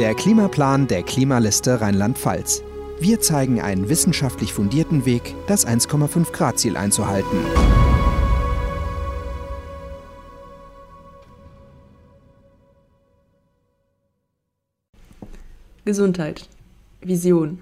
Der 0.00 0.14
Klimaplan 0.14 0.86
der 0.86 1.02
Klimaliste 1.02 1.82
Rheinland-Pfalz. 1.82 2.62
Wir 3.00 3.20
zeigen 3.20 3.60
einen 3.60 3.90
wissenschaftlich 3.90 4.54
fundierten 4.54 5.04
Weg, 5.04 5.34
das 5.46 5.66
1,5 5.66 6.32
Grad 6.32 6.58
Ziel 6.58 6.78
einzuhalten. 6.78 7.36
Gesundheit. 15.84 16.48
Vision. 17.02 17.60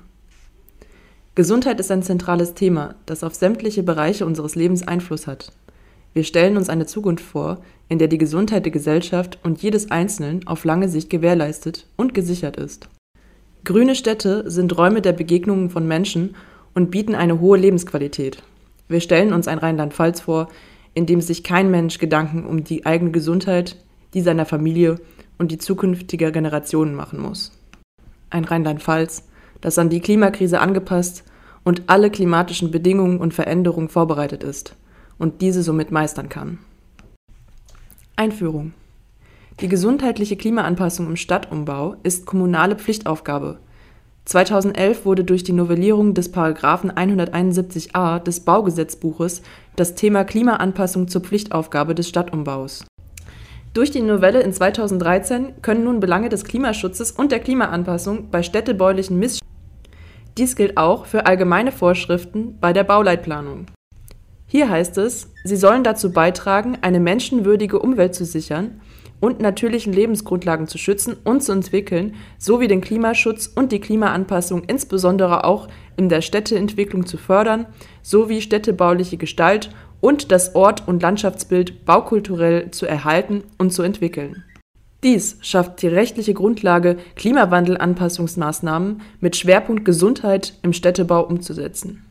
Gesundheit 1.34 1.80
ist 1.80 1.90
ein 1.90 2.04
zentrales 2.04 2.54
Thema, 2.54 2.94
das 3.06 3.24
auf 3.24 3.34
sämtliche 3.34 3.82
Bereiche 3.82 4.24
unseres 4.24 4.54
Lebens 4.54 4.86
Einfluss 4.86 5.26
hat. 5.26 5.50
Wir 6.18 6.24
stellen 6.24 6.56
uns 6.56 6.68
eine 6.68 6.84
Zukunft 6.84 7.24
vor, 7.24 7.58
in 7.88 8.00
der 8.00 8.08
die 8.08 8.18
Gesundheit 8.18 8.64
der 8.64 8.72
Gesellschaft 8.72 9.38
und 9.44 9.62
jedes 9.62 9.92
Einzelnen 9.92 10.44
auf 10.48 10.64
lange 10.64 10.88
Sicht 10.88 11.10
gewährleistet 11.10 11.86
und 11.94 12.12
gesichert 12.12 12.56
ist. 12.56 12.88
Grüne 13.62 13.94
Städte 13.94 14.50
sind 14.50 14.76
Räume 14.76 15.00
der 15.00 15.12
Begegnungen 15.12 15.70
von 15.70 15.86
Menschen 15.86 16.34
und 16.74 16.90
bieten 16.90 17.14
eine 17.14 17.38
hohe 17.38 17.56
Lebensqualität. 17.56 18.42
Wir 18.88 18.98
stellen 18.98 19.32
uns 19.32 19.46
ein 19.46 19.58
Rheinland-Pfalz 19.58 20.22
vor, 20.22 20.48
in 20.92 21.06
dem 21.06 21.20
sich 21.20 21.44
kein 21.44 21.70
Mensch 21.70 21.98
Gedanken 21.98 22.46
um 22.46 22.64
die 22.64 22.84
eigene 22.84 23.12
Gesundheit, 23.12 23.76
die 24.12 24.20
seiner 24.20 24.44
Familie 24.44 24.96
und 25.38 25.52
die 25.52 25.58
zukünftiger 25.58 26.32
Generationen 26.32 26.96
machen 26.96 27.20
muss. 27.20 27.52
Ein 28.30 28.42
Rheinland-Pfalz, 28.42 29.28
das 29.60 29.78
an 29.78 29.88
die 29.88 30.00
Klimakrise 30.00 30.58
angepasst 30.58 31.22
und 31.62 31.82
alle 31.86 32.10
klimatischen 32.10 32.72
Bedingungen 32.72 33.20
und 33.20 33.34
Veränderungen 33.34 33.88
vorbereitet 33.88 34.42
ist 34.42 34.74
und 35.18 35.40
diese 35.40 35.62
somit 35.62 35.90
meistern 35.90 36.28
kann. 36.28 36.58
Einführung 38.16 38.72
Die 39.60 39.68
gesundheitliche 39.68 40.36
Klimaanpassung 40.36 41.06
im 41.06 41.16
Stadtumbau 41.16 41.96
ist 42.02 42.26
kommunale 42.26 42.76
Pflichtaufgabe. 42.76 43.58
2011 44.24 45.06
wurde 45.06 45.24
durch 45.24 45.42
die 45.42 45.52
Novellierung 45.52 46.14
des 46.14 46.30
Paragraphen 46.30 46.92
171a 46.92 48.18
des 48.18 48.40
Baugesetzbuches 48.40 49.42
das 49.76 49.94
Thema 49.94 50.24
Klimaanpassung 50.24 51.08
zur 51.08 51.22
Pflichtaufgabe 51.22 51.94
des 51.94 52.08
Stadtumbaus. 52.08 52.84
Durch 53.72 53.90
die 53.90 54.02
Novelle 54.02 54.40
in 54.42 54.52
2013 54.52 55.62
können 55.62 55.84
nun 55.84 56.00
Belange 56.00 56.28
des 56.28 56.44
Klimaschutzes 56.44 57.12
und 57.12 57.32
der 57.32 57.40
Klimaanpassung 57.40 58.30
bei 58.30 58.42
städtebaulichen 58.42 59.18
Miss 59.18 59.40
dies 60.38 60.54
gilt 60.54 60.76
auch 60.76 61.06
für 61.06 61.26
allgemeine 61.26 61.72
Vorschriften 61.72 62.58
bei 62.60 62.72
der 62.72 62.84
Bauleitplanung. 62.84 63.66
Hier 64.48 64.68
heißt 64.68 64.98
es, 64.98 65.30
sie 65.44 65.56
sollen 65.56 65.84
dazu 65.84 66.10
beitragen, 66.10 66.78
eine 66.80 66.98
menschenwürdige 66.98 67.78
Umwelt 67.78 68.14
zu 68.14 68.24
sichern 68.24 68.80
und 69.20 69.40
natürlichen 69.40 69.92
Lebensgrundlagen 69.92 70.66
zu 70.66 70.78
schützen 70.78 71.16
und 71.22 71.42
zu 71.42 71.52
entwickeln, 71.52 72.14
sowie 72.38 72.66
den 72.66 72.80
Klimaschutz 72.80 73.46
und 73.46 73.70
die 73.70 73.80
Klimaanpassung 73.80 74.64
insbesondere 74.64 75.44
auch 75.44 75.68
in 75.96 76.08
der 76.08 76.22
Städteentwicklung 76.22 77.06
zu 77.06 77.18
fördern, 77.18 77.66
sowie 78.02 78.40
städtebauliche 78.40 79.18
Gestalt 79.18 79.70
und 80.00 80.32
das 80.32 80.54
Ort- 80.54 80.88
und 80.88 81.02
Landschaftsbild 81.02 81.84
baukulturell 81.84 82.70
zu 82.70 82.86
erhalten 82.86 83.44
und 83.58 83.72
zu 83.72 83.82
entwickeln 83.82 84.44
dies 85.04 85.38
schafft 85.42 85.80
die 85.82 85.88
rechtliche 85.88 86.34
Grundlage, 86.34 86.96
Klimawandelanpassungsmaßnahmen 87.14 89.00
mit 89.20 89.36
Schwerpunkt 89.36 89.84
Gesundheit 89.84 90.54
im 90.62 90.72
Städtebau 90.72 91.24
umzusetzen. 91.24 92.07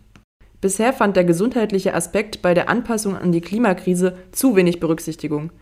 Bisher 0.68 0.92
fand 0.92 1.16
der 1.16 1.24
gesundheitliche 1.24 1.94
Aspekt 1.94 2.42
bei 2.42 2.54
der 2.54 2.68
Anpassung 2.68 3.16
an 3.16 3.32
die 3.32 3.40
Klimakrise 3.40 4.18
zu 4.34 4.58
wenig 4.58 4.82
Berücksichtigung. 4.82 5.54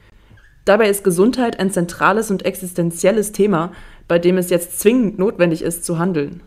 Dabei 0.65 0.89
ist 0.89 1.03
Gesundheit 1.03 1.59
ein 1.59 1.69
zentrales 1.69 2.31
und 2.31 2.43
existenzielles 2.43 3.31
Thema, 3.31 3.71
bei 4.07 4.17
dem 4.17 4.39
es 4.39 4.49
jetzt 4.49 4.79
zwingend 4.79 5.19
notwendig 5.19 5.61
ist 5.61 5.85
zu 5.85 5.99
handeln. 5.99 6.41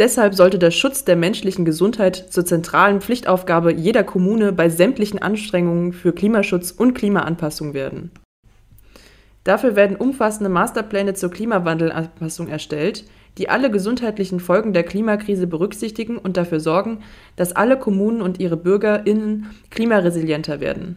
Deshalb 0.00 0.34
sollte 0.34 0.58
der 0.58 0.72
Schutz 0.72 1.04
der 1.04 1.14
menschlichen 1.14 1.64
Gesundheit 1.64 2.16
zur 2.16 2.44
zentralen 2.44 3.00
Pflichtaufgabe 3.00 3.72
jeder 3.72 4.02
Kommune 4.02 4.52
bei 4.52 4.68
sämtlichen 4.68 5.22
Anstrengungen 5.22 5.92
für 5.92 6.12
Klimaschutz 6.12 6.72
und 6.72 6.94
Klimaanpassung 6.94 7.72
werden 7.72 8.10
Dafür 9.44 9.74
werden 9.74 9.96
umfassende 9.96 10.50
Masterpläne 10.50 11.14
zur 11.14 11.30
Klimawandelanpassung 11.30 12.48
erstellt, 12.48 13.04
die 13.38 13.48
alle 13.48 13.70
gesundheitlichen 13.70 14.40
Folgen 14.40 14.72
der 14.72 14.82
Klimakrise 14.82 15.46
berücksichtigen 15.46 16.18
und 16.18 16.36
dafür 16.36 16.60
sorgen, 16.60 16.98
dass 17.36 17.52
alle 17.52 17.78
Kommunen 17.78 18.22
und 18.22 18.40
ihre 18.40 18.56
BürgerInnen 18.56 19.50
klimaresilienter 19.70 20.60
werden. 20.60 20.96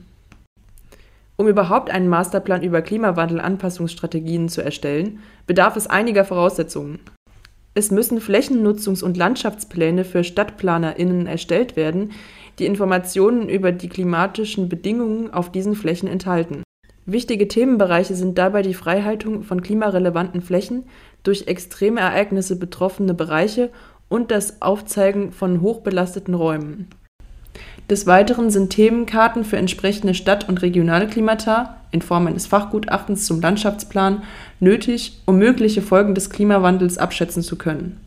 Um 1.35 1.47
überhaupt 1.47 1.89
einen 1.89 2.09
Masterplan 2.09 2.63
über 2.63 2.81
Klimawandelanpassungsstrategien 2.81 4.49
zu 4.49 4.61
erstellen, 4.61 5.19
bedarf 5.47 5.75
es 5.75 5.87
einiger 5.87 6.25
Voraussetzungen. 6.25 6.99
Es 7.75 7.89
müssen 7.89 8.19
Flächennutzungs- 8.19 9.03
und 9.03 9.17
Landschaftspläne 9.17 10.05
für 10.05 10.23
StadtplanerInnen 10.23 11.25
erstellt 11.25 11.75
werden, 11.75 12.11
die 12.59 12.65
Informationen 12.67 13.49
über 13.49 13.71
die 13.71 13.89
klimatischen 13.89 14.69
Bedingungen 14.69 15.33
auf 15.33 15.51
diesen 15.51 15.73
Flächen 15.73 16.07
enthalten 16.07 16.63
Wichtige 17.05 17.49
Themenbereiche 17.49 18.15
sind 18.15 18.37
dabei 18.37 18.61
die 18.61 18.73
Freihaltung 18.73 19.43
von 19.43 19.61
klimarelevanten 19.61 20.41
Flächen 20.41 20.85
durch 21.23 21.47
extreme 21.47 22.01
Ereignisse 22.01 22.57
betroffene 22.57 23.13
Bereiche 23.13 23.69
und 24.09 24.31
das 24.31 24.61
Aufzeigen 24.61 25.31
von 25.31 25.61
hochbelasteten 25.61 26.33
Räumen. 26.33 26.87
Des 27.89 28.07
Weiteren 28.07 28.49
sind 28.49 28.69
Themenkarten 28.69 29.43
für 29.43 29.57
entsprechende 29.57 30.13
Stadt- 30.13 30.47
und 30.47 30.61
regionale 30.61 31.07
Klimata 31.07 31.77
in 31.91 32.01
Form 32.01 32.27
eines 32.27 32.47
Fachgutachtens 32.47 33.25
zum 33.25 33.41
Landschaftsplan 33.41 34.23
nötig, 34.59 35.21
um 35.25 35.37
mögliche 35.37 35.81
Folgen 35.81 36.15
des 36.15 36.29
Klimawandels 36.29 36.97
abschätzen 36.97 37.43
zu 37.43 37.57
können. 37.57 37.99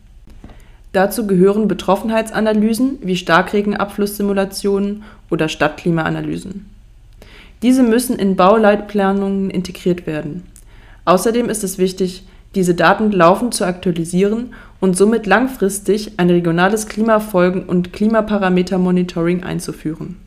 Dazu 0.93 1.27
gehören 1.27 1.67
Betroffenheitsanalysen 1.67 2.99
wie 3.01 3.15
Starkregenabflusssimulationen 3.15 5.03
oder 5.29 5.47
Stadtklimaanalysen 5.47 6.77
diese 7.63 7.83
müssen 7.83 8.19
in 8.19 8.35
Bauleitplanungen 8.35 9.49
integriert 9.49 10.05
werden. 10.05 10.43
Außerdem 11.05 11.49
ist 11.49 11.63
es 11.63 11.77
wichtig, 11.77 12.23
diese 12.57 12.73
Daten 12.73 13.11
laufend 13.11 13.53
zu 13.53 13.65
aktualisieren 13.65 14.55
und 14.79 14.97
somit 14.97 15.27
langfristig 15.27 16.13
ein 16.17 16.31
regionales 16.31 16.89
Klimafolgen- 16.89 17.65
und 17.65 17.93
Klimaparameter-Monitoring 17.93 19.43
einzuführen. 19.43 20.17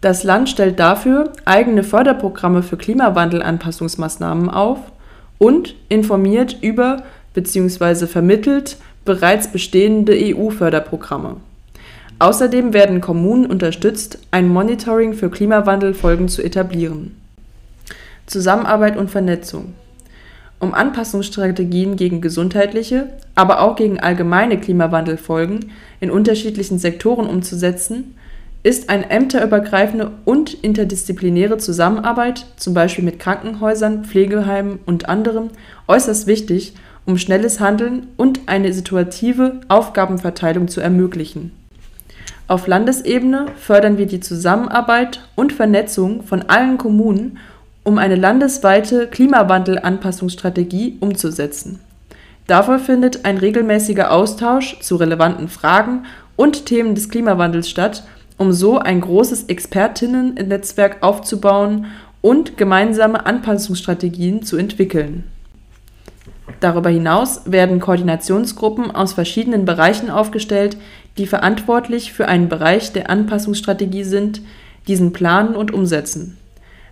Das 0.00 0.24
Land 0.24 0.48
stellt 0.48 0.80
dafür 0.80 1.32
eigene 1.44 1.84
Förderprogramme 1.84 2.64
für 2.64 2.76
Klimawandelanpassungsmaßnahmen 2.76 4.50
auf 4.50 4.78
und 5.38 5.76
informiert 5.88 6.58
über 6.60 7.04
bzw. 7.34 8.06
vermittelt 8.06 8.76
bereits 9.04 9.46
bestehende 9.46 10.12
EU-Förderprogramme 10.12 11.36
Außerdem 12.18 12.72
werden 12.72 13.00
Kommunen 13.00 13.46
unterstützt, 13.46 14.18
ein 14.30 14.48
Monitoring 14.48 15.14
für 15.14 15.30
Klimawandelfolgen 15.30 16.28
zu 16.28 16.42
etablieren. 16.42 17.16
Zusammenarbeit 18.26 18.96
und 18.96 19.10
Vernetzung 19.10 19.74
Um 20.58 20.72
Anpassungsstrategien 20.72 21.96
gegen 21.96 22.20
gesundheitliche, 22.20 23.08
aber 23.34 23.60
auch 23.60 23.76
gegen 23.76 24.00
allgemeine 24.00 24.58
Klimawandelfolgen 24.58 25.72
in 26.00 26.10
unterschiedlichen 26.10 26.78
Sektoren 26.78 27.26
umzusetzen, 27.26 28.14
ist 28.62 28.88
eine 28.88 29.10
ämterübergreifende 29.10 30.10
und 30.24 30.54
interdisziplinäre 30.54 31.58
Zusammenarbeit, 31.58 32.46
zum 32.56 32.72
Beispiel 32.72 33.04
mit 33.04 33.18
Krankenhäusern, 33.18 34.04
Pflegeheimen 34.04 34.78
und 34.86 35.08
anderem, 35.08 35.50
äußerst 35.86 36.26
wichtig, 36.26 36.74
um 37.04 37.18
schnelles 37.18 37.60
Handeln 37.60 38.06
und 38.16 38.40
eine 38.46 38.72
situative 38.72 39.60
Aufgabenverteilung 39.68 40.68
zu 40.68 40.80
ermöglichen. 40.80 41.52
Auf 42.48 42.66
Landesebene 42.66 43.46
fördern 43.56 43.98
wir 43.98 44.06
die 44.06 44.20
Zusammenarbeit 44.20 45.20
und 45.34 45.52
Vernetzung 45.52 46.22
von 46.22 46.42
allen 46.42 46.78
Kommunen, 46.78 47.38
um 47.84 47.98
eine 47.98 48.16
landesweite 48.16 49.06
Klimawandelanpassungsstrategie 49.06 50.96
umzusetzen. 51.00 51.80
Dafür 52.46 52.78
findet 52.78 53.24
ein 53.24 53.38
regelmäßiger 53.38 54.10
Austausch 54.10 54.80
zu 54.80 54.96
relevanten 54.96 55.48
Fragen 55.48 56.04
und 56.36 56.66
Themen 56.66 56.94
des 56.94 57.08
Klimawandels 57.08 57.68
statt, 57.70 58.04
um 58.36 58.52
so 58.52 58.78
ein 58.78 59.00
großes 59.00 59.44
Expertinnen-Netzwerk 59.44 61.02
aufzubauen 61.02 61.86
und 62.20 62.56
gemeinsame 62.56 63.26
Anpassungsstrategien 63.26 64.42
zu 64.42 64.56
entwickeln. 64.56 65.24
Darüber 66.60 66.90
hinaus 66.90 67.42
werden 67.44 67.80
Koordinationsgruppen 67.80 68.90
aus 68.90 69.12
verschiedenen 69.12 69.64
Bereichen 69.64 70.10
aufgestellt, 70.10 70.76
die 71.18 71.26
verantwortlich 71.26 72.12
für 72.12 72.26
einen 72.26 72.48
Bereich 72.48 72.92
der 72.92 73.10
Anpassungsstrategie 73.10 74.04
sind, 74.04 74.40
diesen 74.88 75.12
planen 75.12 75.54
und 75.54 75.72
umsetzen. 75.72 76.36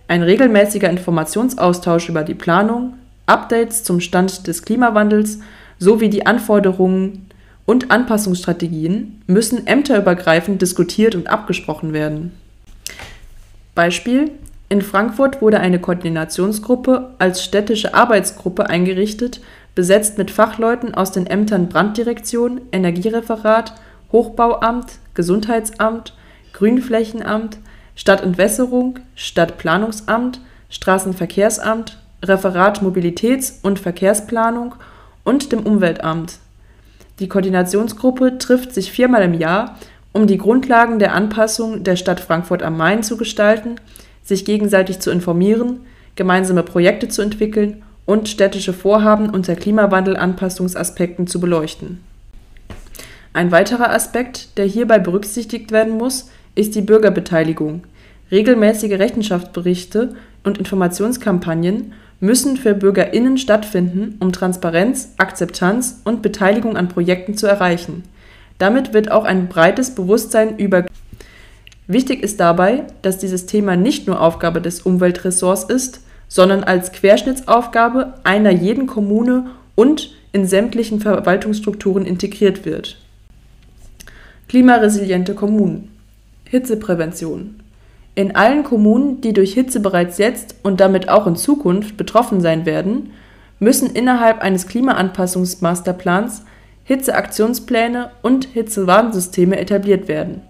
Ein 0.07 0.23
regelmäßiger 0.23 0.89
Informationsaustausch 0.89 2.09
über 2.09 2.23
die 2.23 2.33
Planung, 2.33 2.93
Updates 3.25 3.83
zum 3.83 3.99
Stand 3.99 4.47
des 4.47 4.63
Klimawandels 4.63 5.39
sowie 5.79 6.09
die 6.09 6.25
Anforderungen 6.25 7.29
und 7.65 7.91
Anpassungsstrategien 7.91 9.21
müssen 9.27 9.65
ämterübergreifend 9.65 10.61
diskutiert 10.61 11.15
und 11.15 11.27
abgesprochen 11.27 11.93
werden. 11.93 12.33
Beispiel 13.75 14.31
in 14.69 14.81
Frankfurt 14.81 15.41
wurde 15.41 15.59
eine 15.59 15.79
Koordinationsgruppe 15.79 17.11
als 17.19 17.43
städtische 17.43 17.93
Arbeitsgruppe 17.93 18.69
eingerichtet, 18.69 19.39
besetzt 19.75 20.17
mit 20.17 20.31
Fachleuten 20.31 20.93
aus 20.93 21.11
den 21.11 21.27
Ämtern 21.27 21.69
Branddirektion, 21.69 22.61
Energiereferat, 22.71 23.73
Hochbauamt, 24.11 24.93
Gesundheitsamt, 25.13 26.15
Grünflächenamt, 26.53 27.57
Stadtentwässerung, 27.95 28.99
Stadtplanungsamt, 29.15 30.39
Straßenverkehrsamt, 30.69 31.97
Referat 32.23 32.81
Mobilitäts- 32.81 33.59
und 33.61 33.79
Verkehrsplanung 33.79 34.75
und 35.23 35.51
dem 35.51 35.59
Umweltamt. 35.59 36.39
Die 37.19 37.27
Koordinationsgruppe 37.27 38.37
trifft 38.37 38.73
sich 38.73 38.91
viermal 38.91 39.23
im 39.23 39.33
Jahr, 39.33 39.77
um 40.13 40.27
die 40.27 40.37
Grundlagen 40.37 40.99
der 40.99 41.13
Anpassung 41.13 41.83
der 41.83 41.95
Stadt 41.95 42.19
Frankfurt 42.19 42.63
am 42.63 42.77
Main 42.77 43.03
zu 43.03 43.17
gestalten, 43.17 43.75
sich 44.23 44.45
gegenseitig 44.45 44.99
zu 44.99 45.11
informieren, 45.11 45.81
gemeinsame 46.15 46.63
Projekte 46.63 47.07
zu 47.07 47.21
entwickeln 47.21 47.83
und 48.05 48.29
städtische 48.29 48.73
Vorhaben 48.73 49.29
unter 49.29 49.55
Klimawandelanpassungsaspekten 49.55 51.27
zu 51.27 51.39
beleuchten. 51.39 52.03
Ein 53.33 53.51
weiterer 53.51 53.89
Aspekt, 53.91 54.57
der 54.57 54.65
hierbei 54.65 54.99
berücksichtigt 54.99 55.71
werden 55.71 55.97
muss, 55.97 56.29
ist 56.55 56.75
die 56.75 56.81
Bürgerbeteiligung. 56.81 57.83
Regelmäßige 58.31 58.93
Rechenschaftsberichte 58.93 60.15
und 60.43 60.57
Informationskampagnen 60.57 61.93
müssen 62.19 62.57
für 62.57 62.73
BürgerInnen 62.73 63.37
stattfinden, 63.37 64.15
um 64.19 64.31
Transparenz, 64.31 65.13
Akzeptanz 65.17 66.01
und 66.03 66.21
Beteiligung 66.21 66.77
an 66.77 66.87
Projekten 66.87 67.37
zu 67.37 67.47
erreichen. 67.47 68.03
Damit 68.57 68.93
wird 68.93 69.11
auch 69.11 69.25
ein 69.25 69.49
breites 69.49 69.93
Bewusstsein 69.93 70.57
über 70.57 70.85
Wichtig 71.85 72.23
ist 72.23 72.39
dabei, 72.39 72.85
dass 73.01 73.17
dieses 73.17 73.45
Thema 73.45 73.75
nicht 73.75 74.07
nur 74.07 74.21
Aufgabe 74.21 74.61
des 74.61 74.81
Umweltressorts 74.81 75.65
ist, 75.65 75.99
sondern 76.29 76.63
als 76.63 76.93
Querschnittsaufgabe 76.93 78.13
einer 78.23 78.51
jeden 78.51 78.87
Kommune 78.87 79.47
und 79.75 80.15
in 80.31 80.47
sämtlichen 80.47 81.01
Verwaltungsstrukturen 81.01 82.05
integriert 82.05 82.65
wird. 82.65 82.97
Klimaresiliente 84.47 85.35
Kommunen 85.35 85.92
Hitzeprävention 86.53 87.55
in 88.13 88.35
allen 88.35 88.63
Kommunen, 88.63 89.21
die 89.21 89.33
durch 89.33 89.55
Hitze 89.55 89.79
bereits 89.79 90.19
jetzt 90.19 90.53
und 90.61 90.79
damit 90.79 91.09
auch 91.09 91.25
in 91.25 91.35
Zukunft 91.35 91.97
betroffen 91.97 92.41
sein 92.41 92.67
werden, 92.67 93.11
müssen 93.57 93.89
innerhalb 93.89 94.39
eines 94.39 94.67
Klimaanpassungsmasterplans 94.67 96.43
Hitzeaktionspläne 96.83 98.11
und 98.21 98.45
Hitzewarnsysteme 98.45 99.57
etabliert 99.57 100.07
werden. 100.07 100.41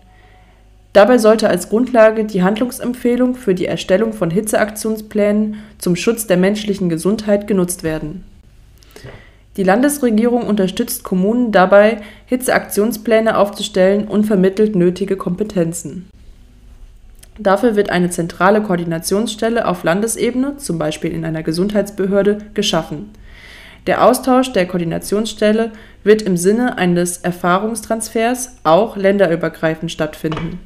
Dabei 0.92 1.20
sollte 1.20 1.48
als 1.48 1.70
Grundlage 1.70 2.26
die 2.26 2.44
Handlungsempfehlung 2.44 3.36
für 3.36 3.56
die 3.56 3.66
Erstellung 3.66 4.12
von 4.12 4.30
Hitzeaktionsplänen 4.30 5.56
zum 5.78 5.96
Schutz 5.96 6.28
der 6.28 6.38
menschlichen 6.38 6.90
Gesundheit 6.90 7.48
genutzt 7.48 7.84
werden. 7.84 8.26
Die 9.56 9.64
Landesregierung 9.64 10.48
unterstützt 10.48 11.04
Kommunen 11.04 11.52
dabei, 11.52 12.02
Hitzeaktionspläne 12.26 13.38
aufzustellen 13.38 14.08
und 14.08 14.26
vermittelt 14.26 14.76
nötige 14.76 15.16
Kompetenzen 15.16 16.10
Dafür 17.40 17.76
wird 17.76 17.90
eine 17.90 18.12
zentrale 18.12 18.62
Koordinationsstelle 18.62 19.68
auf 19.68 19.84
Landesebene 19.84 20.58
(zum 20.58 20.78
Beispiel 20.78 21.12
in 21.12 21.26
einer 21.26 21.42
Gesundheitsbehörde) 21.42 22.38
geschaffen. 22.54 23.10
Der 23.88 24.06
Austausch 24.06 24.54
der 24.54 24.68
Koordinationsstelle 24.68 25.72
wird 26.04 26.22
im 26.22 26.38
Sinne 26.38 26.78
eines 26.78 27.18
Erfahrungstransfers 27.18 28.58
auch 28.64 28.96
länderübergreifend 28.96 29.92
stattfinden. 29.92 30.60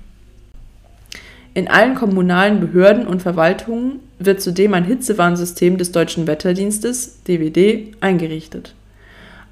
In 1.53 1.69
allen 1.69 1.95
kommunalen 1.95 2.59
Behörden 2.59 3.07
und 3.07 3.21
Verwaltungen 3.21 4.01
wird 4.19 4.41
zudem 4.41 4.73
ein 4.73 4.85
Hitzewarnsystem 4.85 5.77
des 5.77 5.91
Deutschen 5.91 6.27
Wetterdienstes 6.27 7.23
(DWD) 7.23 7.95
eingerichtet 7.99 8.73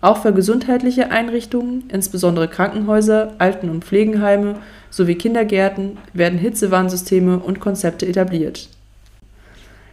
auch 0.06 0.22
für 0.22 0.34
gesundheitliche 0.34 1.10
Einrichtungen, 1.10 1.86
insbesondere 1.92 2.48
Krankenhäuser, 2.48 3.34
Alten- 3.40 3.72
und 3.72 3.84
Pflegeheime 3.84 4.58
sowie 4.92 5.16
Kindergärten, 5.16 5.98
werden 6.14 6.38
Hitzewarnsysteme 6.38 7.40
und 7.40 7.60
Konzepte 7.60 8.06
etabliert. 8.06 8.70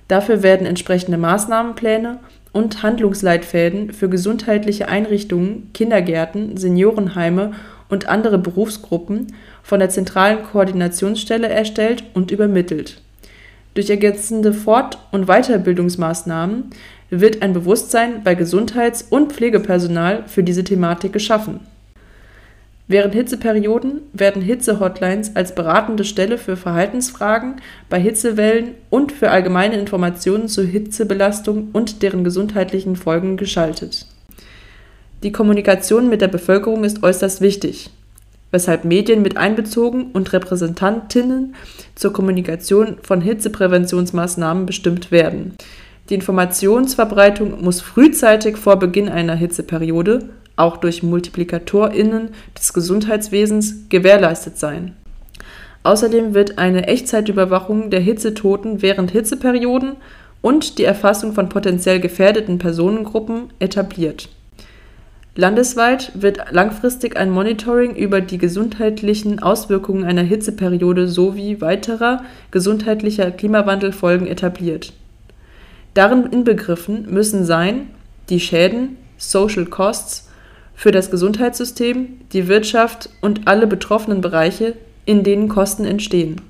Dafür 0.09 0.43
werden 0.43 0.67
entsprechende 0.67 1.17
Maßnahmenpläne 1.17 2.19
und 2.53 2.83
Handlungsleitfäden 2.83 3.93
für 3.95 4.11
gesundheitliche 4.11 4.89
Einrichtungen, 4.89 5.71
Kindergärten, 5.73 6.59
Seniorenheime 6.59 7.53
und 7.89 8.07
andere 8.07 8.37
Berufsgruppen 8.37 9.29
von 9.63 9.81
der 9.81 9.89
zentralen 9.89 10.43
Koordinationsstelle 10.43 11.49
erstellt 11.49 12.05
und 12.13 12.31
übermittelt. 12.31 13.02
Durch 13.75 13.89
ergänzende 13.89 14.53
Fort- 14.53 14.99
und 15.13 15.27
Weiterbildungsmaßnahmen 15.27 16.71
wird 17.11 17.43
ein 17.43 17.53
Bewusstsein 17.53 18.23
bei 18.23 18.35
Gesundheits- 18.35 19.07
und 19.09 19.33
Pflegepersonal 19.33 20.25
für 20.27 20.43
diese 20.43 20.65
Thematik 20.65 21.13
geschaffen. 21.13 21.61
Während 22.89 23.15
Hitzeperioden 23.15 24.03
werden 24.13 24.43
Hitze-Hotlines 24.43 25.35
als 25.37 25.55
beratende 25.55 26.05
Stelle 26.05 26.37
für 26.37 26.57
Verhaltensfragen 26.57 27.57
bei 27.89 27.99
Hitzewellen 27.99 28.73
und 28.91 29.13
für 29.13 29.31
allgemeine 29.31 29.79
Informationen 29.79 30.49
zur 30.49 30.65
Hitzebelastung 30.65 31.71
und 31.73 32.03
deren 32.03 32.25
gesundheitlichen 32.25 32.97
Folgen 32.97 33.39
geschaltet. 33.39 34.07
Die 35.23 35.33
Kommunikation 35.33 36.11
mit 36.11 36.21
der 36.21 36.29
Bevölkerung 36.29 36.85
ist 36.85 37.03
äußerst 37.03 37.41
wichtig, 37.41 37.91
weshalb 38.53 38.85
Medien 38.85 39.23
mit 39.23 39.37
einbezogen 39.37 40.13
und 40.13 40.33
Repräsentantinnen 40.33 41.57
zur 41.97 42.13
Kommunikation 42.13 42.99
von 43.03 43.21
Hitzepräventionsmaßnahmen 43.21 44.67
bestimmt 44.67 45.11
werden 45.11 45.57
die 46.09 46.15
Informationsverbreitung 46.17 47.63
muss 47.63 47.81
frühzeitig 47.81 48.57
vor 48.57 48.77
Beginn 48.77 49.09
einer 49.09 49.35
Hitzeperiode, 49.35 50.29
auch 50.57 50.77
durch 50.77 51.03
MultiplikatorInnen 51.03 52.31
des 52.59 52.73
Gesundheitswesens, 52.73 53.89
gewährleistet 53.89 54.59
sein. 54.59 54.97
Außerdem 55.85 56.35
wird 56.35 56.59
eine 56.59 56.87
Echtzeitüberwachung 56.87 57.91
der 57.91 58.01
Hitzetoten 58.01 58.83
während 58.83 59.11
Hitzeperioden 59.11 59.97
und 60.41 60.79
die 60.79 60.85
Erfassung 60.85 61.33
von 61.33 61.49
potenziell 61.49 62.01
gefährdeten 62.01 62.59
Personengruppen 62.59 63.53
etabliert. 63.59 64.29
Landesweit 65.35 66.13
wird 66.15 66.53
langfristig 66.53 67.17
ein 67.17 67.31
Monitoring 67.31 67.97
über 67.97 68.21
die 68.21 68.37
gesundheitlichen 68.37 69.39
Auswirkungen 69.43 70.05
einer 70.05 70.23
Hitzeperiode 70.23 71.09
sowie 71.09 71.63
weiterer 71.63 72.23
gesundheitlicher 72.51 73.31
Klimawandelfolgen 73.31 74.27
etabliert 74.27 74.93
Darin 75.95 76.27
inbegriffen 76.27 77.07
müssen 77.11 77.47
sein 77.47 77.89
die 78.29 78.41
Schäden 78.41 78.99
(Social 79.17 79.65
Costs) 79.65 80.29
für 80.75 80.91
das 80.91 81.11
Gesundheitssystem, 81.11 82.21
die 82.33 82.49
Wirtschaft 82.49 83.09
und 83.23 83.47
alle 83.47 83.67
betroffenen 83.67 84.21
Bereiche, 84.21 84.75
in 85.07 85.23
denen 85.23 85.49
Kosten 85.49 85.85
entstehen. 85.85 86.41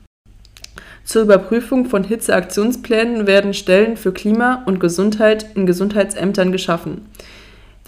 Zur 1.04 1.22
Überprüfung 1.22 1.86
von 1.86 2.04
Hitzeaktionsplänen 2.04 3.26
werden 3.26 3.54
Stellen 3.54 3.96
für 3.96 4.12
Klima 4.12 4.62
und 4.66 4.78
Gesundheit 4.78 5.46
in 5.56 5.66
Gesundheitsämtern 5.66 6.52
geschaffen. 6.52 7.06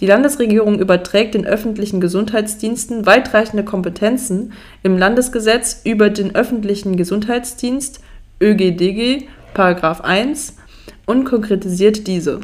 Die 0.01 0.07
Landesregierung 0.07 0.79
überträgt 0.79 1.35
den 1.35 1.45
öffentlichen 1.45 2.01
Gesundheitsdiensten 2.01 3.05
weitreichende 3.05 3.63
Kompetenzen 3.63 4.51
im 4.83 4.97
Landesgesetz 4.97 5.81
über 5.85 6.09
den 6.09 6.35
öffentlichen 6.35 6.97
Gesundheitsdienst 6.97 8.01
ÖGDG§ 8.41 9.27
1 10.01 10.57
und 11.05 11.23
konkretisiert 11.23 12.07
diese. 12.07 12.41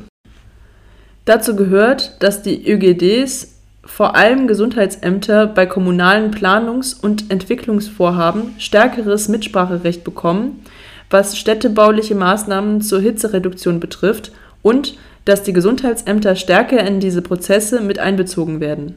Dazu 1.26 1.56
gehört, 1.56 2.16
dass 2.24 2.42
die 2.42 2.70
ÖGDs 2.70 3.56
vor 3.84 4.16
allem 4.16 4.48
Gesundheitsämter 4.48 5.48
bei 5.48 5.66
kommunalen 5.66 6.32
Planungs- 6.32 6.98
und 7.00 7.30
Entwicklungsvorhaben 7.30 8.56
stärkeres 8.60 9.28
Mitspracherecht 9.28 10.04
bekommen, 10.06 10.64
was 11.10 11.38
städtebauliche 11.38 12.16
Maßnahmen 12.16 12.82
zur 12.82 13.02
Hitzereduktion 13.02 13.82
betrifft 13.82 14.32
und 14.62 14.98
dass 15.26 15.44
die 15.44 15.54
Gesundheitsämter 15.54 16.36
stärker 16.36 16.86
in 16.86 17.00
diese 17.00 17.22
Prozesse 17.22 17.82
mit 17.82 18.00
einbezogen 18.00 18.60
werden. 18.60 18.96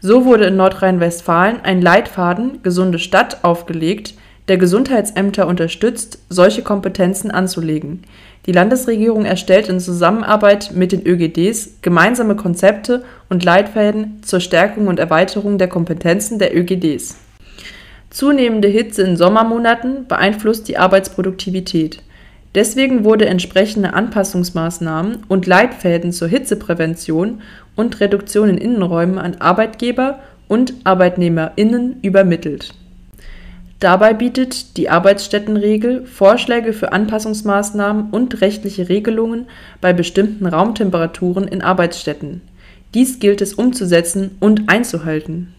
So 0.00 0.24
wurde 0.24 0.46
in 0.46 0.56
Nordrhein-Westfalen 0.56 1.60
ein 1.62 1.80
Leitfaden 1.80 2.62
Gesunde 2.62 2.98
Stadt 2.98 3.44
aufgelegt, 3.44 4.14
der 4.48 4.58
Gesundheitsämter 4.58 5.46
unterstützt, 5.48 6.18
solche 6.28 6.62
Kompetenzen 6.62 7.30
anzulegen. 7.30 8.02
Die 8.46 8.52
Landesregierung 8.52 9.24
erstellt 9.24 9.68
in 9.68 9.80
Zusammenarbeit 9.80 10.70
mit 10.72 10.92
den 10.92 11.04
ÖGDs 11.04 11.78
gemeinsame 11.82 12.36
Konzepte 12.36 13.02
und 13.28 13.42
Leitfäden 13.42 14.20
zur 14.22 14.38
Stärkung 14.38 14.86
und 14.86 15.00
Erweiterung 15.00 15.58
der 15.58 15.68
Kompetenzen 15.68 16.38
der 16.38 16.56
ÖGDs. 16.56 17.16
Zunehmende 18.10 18.68
Hitze 18.68 19.02
in 19.02 19.16
Sommermonaten 19.16 20.06
beeinflusst 20.06 20.68
die 20.68 20.78
Arbeitsproduktivität. 20.78 22.02
Deswegen 22.56 23.04
wurde 23.04 23.26
entsprechende 23.26 23.94
Anpassungsmaßnahmen 23.94 25.18
und 25.28 25.46
Leitfäden 25.46 26.10
zur 26.10 26.26
Hitzeprävention 26.26 27.42
und 27.76 28.00
Reduktion 28.00 28.48
in 28.48 28.58
Innenräumen 28.58 29.18
an 29.18 29.36
Arbeitgeber 29.36 30.18
und 30.48 30.74
ArbeitnehmerInnen 30.84 32.00
übermittelt 32.02 32.74
Dabei 33.78 34.14
bietet 34.14 34.78
die 34.78 34.88
Arbeitsstättenregel 34.88 36.06
Vorschläge 36.06 36.72
für 36.72 36.92
Anpassungsmaßnahmen 36.92 38.08
und 38.10 38.40
rechtliche 38.40 38.88
Regelungen 38.88 39.46
bei 39.82 39.92
bestimmten 39.92 40.46
Raumtemperaturen 40.46 41.46
in 41.46 41.60
Arbeitsstätten. 41.60 42.40
Dies 42.94 43.18
gilt 43.18 43.42
es 43.42 43.52
umzusetzen 43.52 44.38
und 44.40 44.70
einzuhalten. 44.70 45.54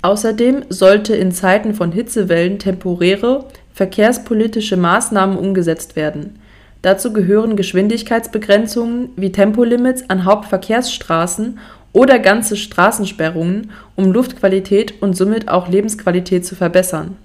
Außerdem 0.00 0.64
sollte 0.70 1.14
in 1.14 1.32
Zeiten 1.32 1.74
von 1.74 1.92
Hitzewellen 1.92 2.58
temporäre 2.58 3.44
verkehrspolitische 3.76 4.78
Maßnahmen 4.78 5.36
umgesetzt 5.36 5.96
werden. 5.96 6.38
Dazu 6.80 7.12
gehören 7.12 7.56
Geschwindigkeitsbegrenzungen 7.56 9.10
wie 9.16 9.32
Tempolimits 9.32 10.08
an 10.08 10.24
Hauptverkehrsstraßen 10.24 11.58
oder 11.92 12.18
ganze 12.18 12.56
Straßensperrungen, 12.56 13.70
um 13.94 14.12
Luftqualität 14.12 15.02
und 15.02 15.14
somit 15.14 15.48
auch 15.48 15.68
Lebensqualität 15.68 16.46
zu 16.46 16.54
verbessern. 16.54 17.18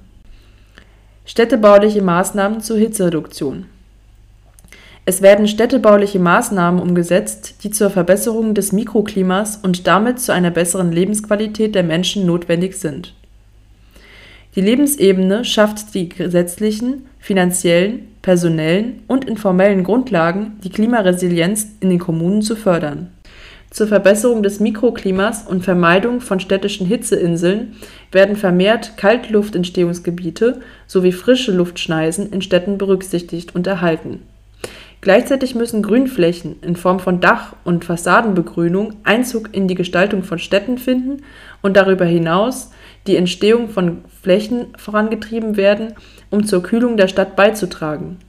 Städtebauliche 1.23 2.01
Maßnahmen 2.01 2.59
zur 2.59 2.75
Hitzereduktion 2.75 3.67
Es 5.05 5.21
werden 5.21 5.47
städtebauliche 5.47 6.19
Maßnahmen 6.19 6.81
umgesetzt, 6.81 7.63
die 7.63 7.71
zur 7.71 7.89
Verbesserung 7.89 8.55
des 8.55 8.73
Mikroklimas 8.73 9.55
und 9.55 9.87
damit 9.87 10.19
zu 10.19 10.33
einer 10.33 10.51
besseren 10.51 10.91
Lebensqualität 10.91 11.75
der 11.75 11.83
Menschen 11.83 12.25
notwendig 12.25 12.75
sind. 12.75 13.13
Die 14.55 14.61
Lebensebene 14.61 15.45
schafft 15.45 15.93
die 15.93 16.09
gesetzlichen, 16.09 17.05
finanziellen, 17.19 18.07
personellen 18.21 19.03
und 19.07 19.25
informellen 19.25 19.83
Grundlagen, 19.83 20.59
die 20.63 20.69
Klimaresilienz 20.69 21.67
in 21.79 21.89
den 21.89 21.99
Kommunen 21.99 22.41
zu 22.41 22.55
fördern 22.55 23.09
zur 23.71 23.87
Verbesserung 23.87 24.43
des 24.43 24.59
Mikroklimas 24.59 25.47
und 25.47 25.63
Vermeidung 25.63 26.19
von 26.19 26.41
städtischen 26.41 26.85
Hitzeinseln 26.85 27.77
werden 28.11 28.35
vermehrt 28.35 28.97
Kaltluftentstehungsgebiete 28.97 30.59
sowie 30.87 31.13
frische 31.13 31.53
Luftschneisen 31.53 32.31
in 32.31 32.41
Städten 32.41 32.77
berücksichtigt 32.77 33.55
und 33.55 33.65
erhalten. 33.67 34.23
Gleichzeitig 35.01 35.55
müssen 35.55 35.81
Grünflächen 35.81 36.57
in 36.61 36.75
Form 36.75 36.99
von 36.99 37.19
Dach 37.19 37.55
und 37.63 37.85
Fassadenbegrünung 37.85 38.93
Einzug 39.03 39.49
in 39.51 39.67
die 39.67 39.75
Gestaltung 39.75 40.23
von 40.23 40.37
Städten 40.37 40.77
finden 40.77 41.23
und 41.61 41.75
darüber 41.75 42.05
hinaus 42.05 42.71
die 43.07 43.17
Entstehung 43.17 43.69
von 43.69 44.03
Flächen 44.21 44.67
vorangetrieben 44.77 45.57
werden, 45.57 45.93
um 46.29 46.45
zur 46.45 46.61
Kühlung 46.61 46.97
der 46.97 47.07
Stadt 47.07 47.35
beizutragen 47.35 48.19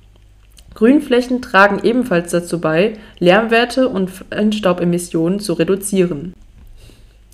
Grünflächen 0.74 1.42
tragen 1.42 1.80
ebenfalls 1.82 2.30
dazu 2.30 2.60
bei, 2.60 2.94
Lärmwerte 3.18 3.88
und 3.88 4.10
Feinstaubemissionen 4.10 5.40
zu 5.40 5.52
reduzieren. 5.54 6.34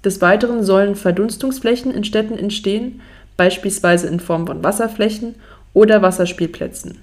Des 0.04 0.20
Weiteren 0.20 0.64
sollen 0.64 0.96
Verdunstungsflächen 0.96 1.92
in 1.92 2.04
Städten 2.04 2.38
entstehen, 2.38 3.00
beispielsweise 3.36 4.08
in 4.08 4.20
Form 4.20 4.46
von 4.46 4.64
Wasserflächen 4.64 5.36
oder 5.72 6.02
Wasserspielplätzen. 6.02 6.98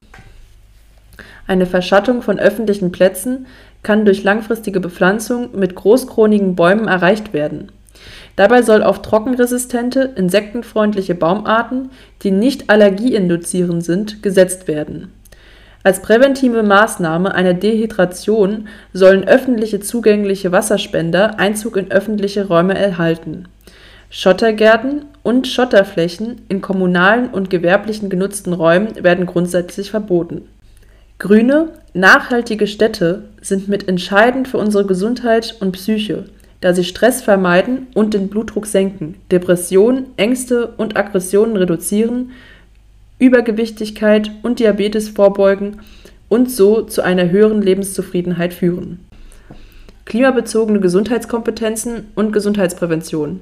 Eine 1.48 1.66
Verschattung 1.66 2.22
von 2.22 2.40
öffentlichen 2.40 2.92
Plätzen 2.92 3.46
kann 3.84 4.06
durch 4.06 4.24
langfristige 4.24 4.80
Bepflanzung 4.80 5.50
mit 5.58 5.76
großkronigen 5.76 6.56
Bäumen 6.56 6.88
erreicht 6.88 7.34
werden. 7.34 7.72
Dabei 8.36 8.62
soll 8.62 8.84
auf 8.84 9.02
trockenresistente, 9.02 10.14
insektenfreundliche 10.16 11.16
Baumarten, 11.16 11.90
die 12.24 12.32
nicht 12.32 12.70
allergieinduzierend 12.70 13.84
sind, 13.84 14.22
gesetzt 14.24 14.68
werden 14.68 15.12
als 15.86 16.02
präventive 16.02 16.64
Maßnahme 16.64 17.36
einer 17.36 17.54
Dehydration 17.54 18.68
sollen 18.92 19.28
öffentlich 19.28 19.84
zugängliche 19.84 20.52
Wasserspender 20.52 21.40
Einzug 21.40 21.78
in 21.78 21.92
öffentliche 21.92 22.48
Räume 22.48 22.76
erhalten. 22.76 23.48
Schottergärten 24.10 25.06
und 25.22 25.48
Schotterflächen 25.48 26.42
in 26.50 26.62
kommunalen 26.62 27.30
und 27.30 27.52
gewerblichen 27.52 28.10
genutzten 28.10 28.54
Räumen 28.54 29.04
werden 29.04 29.28
grundsätzlich 29.28 29.92
verboten. 29.92 30.48
Grüne, 31.18 31.70
nachhaltige 31.94 32.68
Städte 32.68 33.24
sind 33.42 33.68
mit 33.68 33.88
entscheidend 33.88 34.48
für 34.48 34.58
unsere 34.58 34.86
Gesundheit 34.86 35.56
und 35.60 35.72
Psyche, 35.72 36.26
da 36.62 36.74
sie 36.74 36.84
Stress 36.84 37.22
vermeiden 37.22 37.88
und 37.94 38.14
den 38.14 38.28
Blutdruck 38.28 38.66
senken, 38.66 39.16
Depressionen, 39.32 40.08
Ängste 40.18 40.68
und 40.78 40.98
Aggressionen 40.98 41.56
reduzieren 41.56 42.32
Übergewichtigkeit 43.18 44.30
und 44.44 44.60
Diabetes 44.60 45.10
vorbeugen 45.10 45.80
und 46.28 46.52
so 46.52 46.82
zu 46.82 47.02
einer 47.02 47.30
höheren 47.30 47.62
Lebenszufriedenheit 47.62 48.54
führen. 48.54 49.00
Klimabezogene 50.04 50.82
Gesundheitskompetenzen 50.82 52.08
und 52.16 52.34
Gesundheitsprävention. 52.34 53.40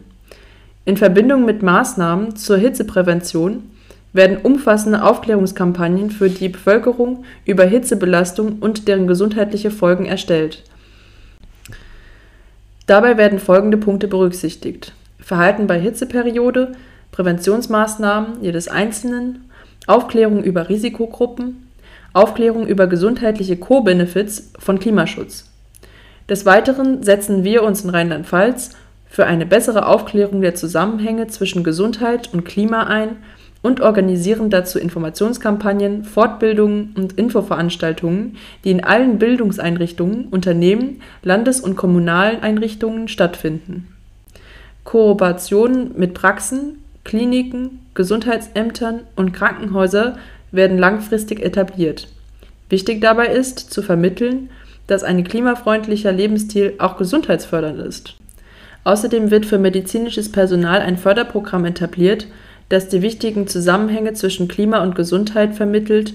In 0.86 0.98
Verbindung 0.98 1.46
mit 1.46 1.64
Maßnahmen 1.64 2.36
zur 2.36 2.58
Hitzeprävention 2.58 3.64
werden 4.14 4.38
umfassende 4.38 5.04
Aufklärungskampagnen 5.04 6.12
für 6.12 6.30
die 6.30 6.50
Bevölkerung 6.50 7.26
über 7.46 7.66
Hitzebelastung 7.66 8.60
und 8.60 8.88
deren 8.88 9.08
gesundheitliche 9.08 9.72
Folgen 9.72 10.06
erstellt. 10.06 10.64
Dabei 12.86 13.18
werden 13.18 13.40
folgende 13.40 13.78
Punkte 13.78 14.08
berücksichtigt: 14.08 14.94
Verhalten 15.20 15.68
bei 15.68 15.80
Hitzeperiode, 15.80 16.74
Präventionsmaßnahmen 17.12 18.42
jedes 18.42 18.68
Einzelnen, 18.68 19.50
Aufklärung 19.88 20.44
über 20.44 20.70
Risikogruppen, 20.70 21.68
Aufklärung 22.14 22.68
über 22.68 22.88
gesundheitliche 22.88 23.58
Co-Benefits 23.58 24.52
von 24.60 24.80
Klimaschutz. 24.80 25.50
Des 26.30 26.46
Weiteren 26.46 27.04
setzen 27.04 27.44
wir 27.44 27.64
uns 27.64 27.84
in 27.84 27.90
Rheinland-Pfalz 27.90 28.72
für 29.10 29.26
eine 29.26 29.46
bessere 29.46 29.88
Aufklärung 29.88 30.42
der 30.42 30.56
Zusammenhänge 30.56 31.28
zwischen 31.28 31.64
Gesundheit 31.64 32.34
und 32.34 32.46
Klima 32.46 32.84
ein 32.84 33.18
und 33.64 33.82
organisieren 33.82 34.52
dazu 34.52 34.78
Informationskampagnen, 34.78 36.04
Fortbildungen 36.04 36.94
und 36.96 37.14
Infoveranstaltungen, 37.14 38.38
die 38.64 38.72
in 38.72 38.84
allen 38.84 39.18
Bildungseinrichtungen, 39.18 40.26
Unternehmen, 40.26 41.02
Landes- 41.24 41.62
und 41.62 41.76
kommunalen 41.76 42.44
Einrichtungen 42.44 43.08
stattfinden. 43.08 43.88
Kooperationen 44.84 45.94
mit 45.98 46.14
Praxen, 46.14 46.80
Kliniken, 47.06 47.80
Gesundheitsämtern 47.96 49.02
und 49.16 49.32
Krankenhäuser 49.32 50.18
werden 50.52 50.78
langfristig 50.78 51.42
etabliert. 51.42 52.10
Wichtig 52.70 53.02
dabei 53.02 53.28
ist, 53.28 53.60
zu 53.60 53.82
vermitteln, 53.82 54.50
dass 54.88 55.04
ein 55.04 55.24
klimafreundlicher 55.24 56.12
Lebensstil 56.12 56.74
auch 56.80 56.98
gesundheitsfördernd 56.98 57.80
ist. 57.80 58.16
Außerdem 58.84 59.32
wird 59.32 59.46
für 59.46 59.58
medizinisches 59.58 60.30
Personal 60.30 60.82
ein 60.82 60.98
Förderprogramm 60.98 61.64
etabliert, 61.64 62.28
das 62.70 62.90
die 62.90 63.02
wichtigen 63.02 63.48
Zusammenhänge 63.48 64.14
zwischen 64.14 64.48
Klima 64.48 64.82
und 64.82 64.96
Gesundheit 64.96 65.56
vermittelt 65.56 66.14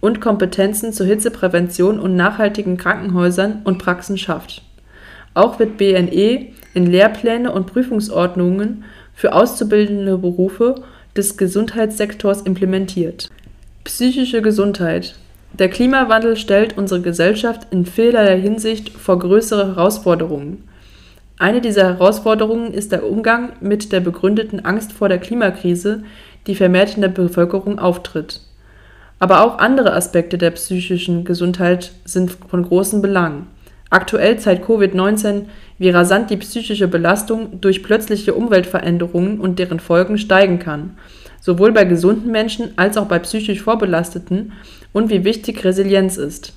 und 0.00 0.20
Kompetenzen 0.20 0.92
zur 0.92 1.06
Hitzeprävention 1.06 2.00
und 2.00 2.16
nachhaltigen 2.16 2.76
Krankenhäusern 2.76 3.60
und 3.64 3.78
Praxen 3.78 4.18
schafft. 4.18 4.62
Auch 5.34 5.58
wird 5.58 5.76
BNE 5.76 6.46
in 6.74 6.86
Lehrpläne 6.86 7.52
und 7.52 7.66
Prüfungsordnungen 7.66 8.84
für 9.14 9.32
auszubildende 9.32 10.18
Berufe 10.18 10.76
des 11.16 11.36
Gesundheitssektors 11.36 12.42
implementiert. 12.42 13.30
Psychische 13.84 14.42
Gesundheit. 14.42 15.16
Der 15.52 15.68
Klimawandel 15.68 16.36
stellt 16.36 16.78
unsere 16.78 17.00
Gesellschaft 17.00 17.66
in 17.70 17.84
vielerlei 17.84 18.40
Hinsicht 18.40 18.90
vor 18.90 19.18
größere 19.18 19.74
Herausforderungen. 19.74 20.64
Eine 21.40 21.62
dieser 21.62 21.84
Herausforderungen 21.84 22.74
ist 22.74 22.92
der 22.92 23.08
Umgang 23.08 23.52
mit 23.62 23.92
der 23.92 24.00
begründeten 24.00 24.62
Angst 24.62 24.92
vor 24.92 25.08
der 25.08 25.16
Klimakrise, 25.16 26.02
die 26.46 26.54
vermehrt 26.54 26.96
in 26.96 27.00
der 27.00 27.08
Bevölkerung 27.08 27.78
auftritt. 27.78 28.42
Aber 29.18 29.42
auch 29.42 29.56
andere 29.56 29.94
Aspekte 29.94 30.36
der 30.36 30.50
psychischen 30.50 31.24
Gesundheit 31.24 31.92
sind 32.04 32.30
von 32.30 32.62
großem 32.62 33.00
Belang. 33.00 33.46
Aktuell 33.88 34.38
zeigt 34.38 34.68
Covid-19, 34.68 35.46
wie 35.78 35.88
rasant 35.88 36.28
die 36.28 36.36
psychische 36.36 36.88
Belastung 36.88 37.62
durch 37.62 37.82
plötzliche 37.82 38.34
Umweltveränderungen 38.34 39.40
und 39.40 39.58
deren 39.58 39.80
Folgen 39.80 40.18
steigen 40.18 40.58
kann, 40.58 40.98
sowohl 41.40 41.72
bei 41.72 41.84
gesunden 41.84 42.30
Menschen 42.30 42.72
als 42.76 42.98
auch 42.98 43.06
bei 43.06 43.18
psychisch 43.18 43.62
Vorbelasteten, 43.62 44.52
und 44.92 45.08
wie 45.08 45.24
wichtig 45.24 45.64
Resilienz 45.64 46.18
ist. 46.18 46.52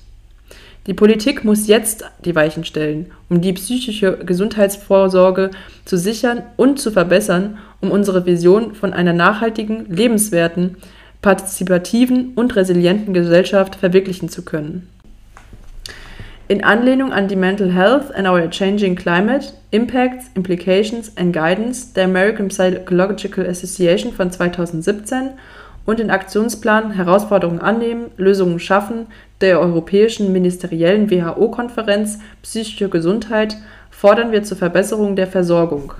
Die 0.86 0.94
Politik 0.94 1.44
muss 1.44 1.66
jetzt 1.66 2.04
die 2.26 2.34
Weichen 2.34 2.64
stellen, 2.64 3.10
um 3.30 3.40
die 3.40 3.54
psychische 3.54 4.18
Gesundheitsvorsorge 4.18 5.50
zu 5.86 5.96
sichern 5.96 6.42
und 6.56 6.78
zu 6.78 6.90
verbessern, 6.90 7.56
um 7.80 7.90
unsere 7.90 8.26
Vision 8.26 8.74
von 8.74 8.92
einer 8.92 9.14
nachhaltigen, 9.14 9.86
lebenswerten, 9.88 10.76
partizipativen 11.22 12.32
und 12.34 12.54
resilienten 12.54 13.14
Gesellschaft 13.14 13.76
verwirklichen 13.76 14.28
zu 14.28 14.44
können. 14.44 14.86
In 16.48 16.62
Anlehnung 16.62 17.14
an 17.14 17.28
die 17.28 17.36
Mental 17.36 17.72
Health 17.72 18.14
and 18.14 18.28
Our 18.28 18.50
Changing 18.50 18.94
Climate: 18.94 19.54
Impacts, 19.70 20.26
Implications 20.34 21.16
and 21.16 21.32
Guidance 21.32 21.94
der 21.94 22.04
American 22.04 22.48
Psychological 22.48 23.46
Association 23.46 24.12
von 24.12 24.30
2017 24.30 25.30
und 25.86 25.98
den 25.98 26.10
Aktionsplan 26.10 26.90
Herausforderungen 26.90 27.60
annehmen, 27.60 28.10
Lösungen 28.18 28.58
schaffen 28.58 29.06
der 29.44 29.60
Europäischen 29.60 30.32
Ministeriellen 30.32 31.10
WHO-Konferenz 31.10 32.18
Psychische 32.42 32.88
Gesundheit 32.88 33.58
fordern 33.90 34.32
wir 34.32 34.42
zur 34.42 34.56
Verbesserung 34.56 35.16
der 35.16 35.26
Versorgung. 35.26 35.92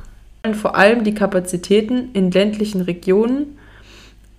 Wir 0.43 0.51
wollen 0.51 0.55
vor 0.55 0.77
allem 0.77 1.05
die 1.05 1.15
Kapazitäten 1.15 2.09
in 2.15 2.31
ländlichen 2.31 2.81
Regionen 2.81 3.59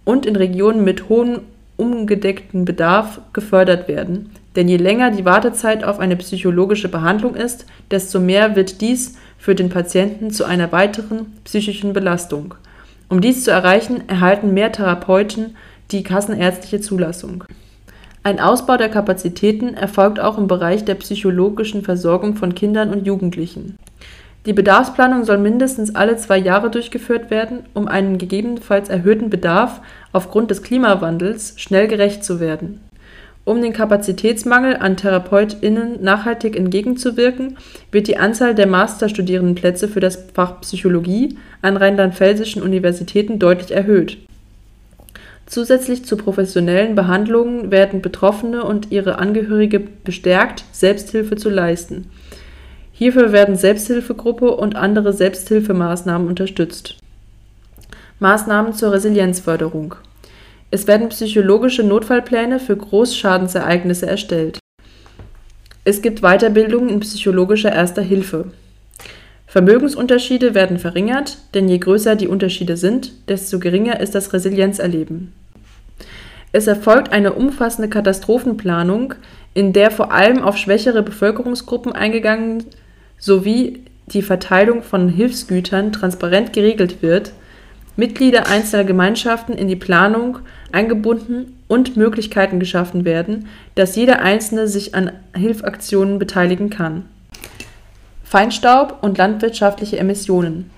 und 0.05 0.25
in 0.25 0.35
Regionen 0.35 0.83
mit 0.83 1.07
hohem 1.07 1.41
ungedeckten 1.77 2.65
Bedarf 2.65 3.21
gefördert 3.31 3.87
werden, 3.87 4.31
denn 4.55 4.67
je 4.67 4.77
länger 4.77 5.11
die 5.11 5.25
Wartezeit 5.25 5.83
auf 5.83 5.99
eine 5.99 6.15
psychologische 6.15 6.89
Behandlung 6.89 7.35
ist, 7.35 7.67
desto 7.91 8.19
mehr 8.19 8.55
wird 8.55 8.81
dies 8.81 9.17
für 9.37 9.53
den 9.53 9.69
Patienten 9.69 10.31
zu 10.31 10.45
einer 10.45 10.71
weiteren 10.71 11.27
psychischen 11.43 11.93
Belastung. 11.93 12.55
Um 13.09 13.21
dies 13.21 13.43
zu 13.43 13.51
erreichen, 13.51 14.09
erhalten 14.09 14.55
mehr 14.55 14.71
Therapeuten 14.71 15.55
die 15.91 16.01
kassenärztliche 16.01 16.81
Zulassung. 16.81 17.43
Ein 18.25 18.39
Ausbau 18.39 18.75
der 18.75 18.89
Kapazitäten 18.89 19.75
erfolgt 19.75 20.19
auch 20.19 20.39
im 20.39 20.47
Bereich 20.47 20.83
der 20.83 20.95
psychologischen 20.95 21.83
Versorgung 21.83 22.35
von 22.35 22.55
Kindern 22.55 22.89
und 22.89 23.05
Jugendlichen. 23.05 23.77
Die 24.47 24.53
Bedarfsplanung 24.53 25.25
soll 25.25 25.37
mindestens 25.37 25.93
alle 25.93 26.17
zwei 26.17 26.39
Jahre 26.39 26.71
durchgeführt 26.71 27.29
werden, 27.29 27.59
um 27.75 27.87
einem 27.87 28.17
gegebenenfalls 28.17 28.89
erhöhten 28.89 29.29
Bedarf 29.29 29.79
aufgrund 30.11 30.49
des 30.49 30.63
Klimawandels 30.63 31.53
schnell 31.57 31.87
gerecht 31.87 32.23
zu 32.23 32.39
werden. 32.39 32.81
Um 33.43 33.61
den 33.61 33.73
Kapazitätsmangel 33.73 34.77
an 34.77 34.97
TherapeutInnen 34.97 36.01
nachhaltig 36.01 36.55
entgegenzuwirken, 36.55 37.59
wird 37.91 38.07
die 38.07 38.17
Anzahl 38.17 38.55
der 38.55 38.65
Masterstudierendenplätze 38.65 39.87
für 39.87 39.99
das 39.99 40.25
Fach 40.33 40.61
Psychologie 40.61 41.37
an 41.61 41.77
rheinland-pfälzischen 41.77 42.63
Universitäten 42.63 43.37
deutlich 43.37 43.69
erhöht. 43.69 44.17
Zusätzlich 45.45 46.05
zu 46.05 46.17
professionellen 46.17 46.95
Behandlungen 46.95 47.71
werden 47.71 48.01
Betroffene 48.01 48.63
und 48.63 48.91
ihre 48.91 49.19
Angehörige 49.19 49.79
bestärkt, 49.79 50.65
Selbsthilfe 50.71 51.35
zu 51.35 51.49
leisten. 51.49 52.09
Hierfür 52.91 53.31
werden 53.31 53.55
Selbsthilfegruppe 53.55 54.55
und 54.55 54.75
andere 54.75 55.13
Selbsthilfemaßnahmen 55.13 56.27
unterstützt. 56.27 56.97
Maßnahmen 58.19 58.73
zur 58.73 58.93
Resilienzförderung 58.93 59.95
es 60.75 60.87
werden 60.87 61.07
psychologische 61.07 61.83
Notfallpläne 61.83 62.59
für 62.59 62.75
Großschadensereignisse 62.75 64.07
erstellt. 64.07 64.59
Es 65.85 66.01
gibt 66.01 66.21
Weiterbildungen 66.21 66.89
in 66.89 66.99
psychologischer 66.99 67.71
Erster 67.71 68.01
Hilfe. 68.01 68.51
Vermögensunterschiede 69.55 70.53
werden 70.53 70.79
verringert, 70.79 71.37
denn 71.53 71.69
je 71.69 71.77
größer 71.77 72.17
die 72.17 72.27
Unterschiede 72.27 72.75
sind, 72.75 73.13
desto 73.29 73.57
geringer 73.57 74.01
ist 74.01 74.13
das 74.13 74.33
Resilienzerleben. 74.33 75.31
Es 76.51 76.67
erfolgt 76.67 77.13
eine 77.13 77.31
umfassende 77.31 77.87
Katastrophenplanung, 77.87 79.13
in 79.53 79.71
der 79.71 79.91
vor 79.91 80.11
allem 80.11 80.41
auf 80.41 80.57
schwächere 80.57 81.03
Bevölkerungsgruppen 81.03 81.93
eingegangen 81.93 82.65
sowie 83.17 83.85
die 84.07 84.23
Verteilung 84.23 84.83
von 84.83 85.07
Hilfsgütern 85.07 85.93
transparent 85.93 86.51
geregelt 86.51 87.01
wird, 87.01 87.31
Mitglieder 87.95 88.47
einzelner 88.47 88.83
Gemeinschaften 88.83 89.53
in 89.53 89.69
die 89.69 89.77
Planung 89.77 90.39
eingebunden 90.73 91.57
und 91.69 91.95
Möglichkeiten 91.95 92.59
geschaffen 92.59 93.05
werden, 93.05 93.47
dass 93.75 93.95
jeder 93.95 94.19
Einzelne 94.21 94.67
sich 94.67 94.95
an 94.95 95.11
Hilfaktionen 95.33 96.19
beteiligen 96.19 96.69
kann. 96.69 97.05
Feinstaub 98.35 98.97
und 99.01 99.17
landwirtschaftliche 99.17 99.97
Emissionen. 99.97 100.69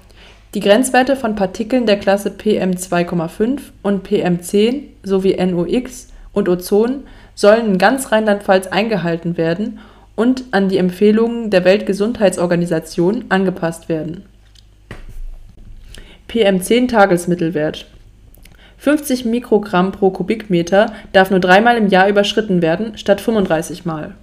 Die 0.53 0.59
Grenzwerte 0.59 1.15
von 1.15 1.33
Partikeln 1.33 1.87
der 1.87 1.97
Klasse 1.97 2.29
PM2,5 2.29 3.61
und 3.81 4.07
PM10 4.07 4.83
sowie 5.01 5.43
NOx 5.43 6.09
und 6.33 6.49
Ozon 6.49 7.05
sollen 7.33 7.65
in 7.65 7.77
ganz 7.79 8.11
Rheinland-Pfalz 8.11 8.67
eingehalten 8.67 9.37
werden 9.37 9.79
und 10.15 10.43
an 10.51 10.69
die 10.69 10.77
Empfehlungen 10.77 11.49
der 11.49 11.65
Weltgesundheitsorganisation 11.65 13.25
angepasst 13.29 13.89
werden. 13.89 14.25
PM10-Tagesmittelwert 16.29 17.85
50 18.77 19.25
Mikrogramm 19.25 19.93
pro 19.93 20.11
Kubikmeter 20.11 20.93
darf 21.11 21.31
nur 21.31 21.39
dreimal 21.39 21.77
im 21.77 21.87
Jahr 21.87 22.07
überschritten 22.07 22.61
werden, 22.61 22.99
statt 22.99 23.19
35 23.19 23.83
Mal. 23.83 24.13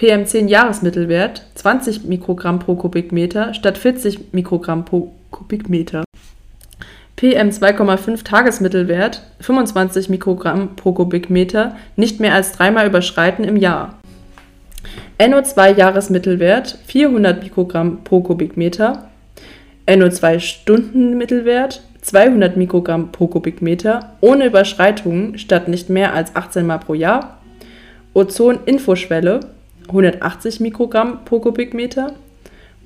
PM10-Jahresmittelwert 0.00 1.42
20 1.56 2.04
Mikrogramm 2.04 2.58
pro 2.58 2.74
Kubikmeter 2.74 3.52
statt 3.52 3.76
40 3.76 4.32
Mikrogramm 4.32 4.86
pro 4.86 5.12
Kubikmeter. 5.30 6.04
PM2,5 7.18 8.24
Tagesmittelwert 8.24 9.22
25 9.40 10.08
Mikrogramm 10.08 10.74
pro 10.74 10.92
Kubikmeter 10.92 11.76
nicht 11.96 12.18
mehr 12.18 12.32
als 12.32 12.52
dreimal 12.52 12.86
überschreiten 12.86 13.44
im 13.44 13.56
Jahr. 13.56 13.98
NO2 15.18 15.76
Jahresmittelwert 15.76 16.78
400 16.86 17.42
Mikrogramm 17.42 18.02
pro 18.02 18.22
Kubikmeter 18.22 19.10
NO2-Stundenmittelwert 19.86 21.82
200 22.00 22.56
Mikrogramm 22.56 23.12
pro 23.12 23.26
Kubikmeter 23.26 24.16
ohne 24.22 24.46
Überschreitungen 24.46 25.36
statt 25.36 25.68
nicht 25.68 25.90
mehr 25.90 26.14
als 26.14 26.34
18 26.34 26.64
Mal 26.64 26.78
pro 26.78 26.94
Jahr. 26.94 27.36
Ozon-Infoschwelle 28.14 29.40
180 29.90 30.60
Mikrogramm 30.60 31.24
pro 31.24 31.40
Kubikmeter. 31.40 32.12